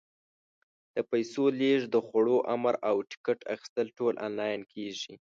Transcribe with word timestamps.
د 0.95 0.97
پیسو 1.09 1.43
لېږد، 1.59 1.89
د 1.93 1.95
خوړو 2.05 2.37
امر، 2.53 2.75
او 2.89 2.95
ټکټ 3.09 3.39
اخیستل 3.53 3.87
ټول 3.97 4.13
آنلاین 4.27 4.61
کېږي. 4.73 5.09